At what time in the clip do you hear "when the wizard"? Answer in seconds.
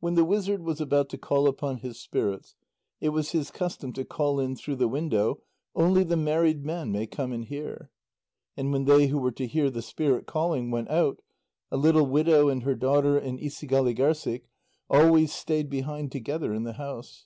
0.00-0.62